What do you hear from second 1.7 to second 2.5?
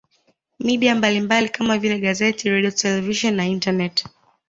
vile gazeti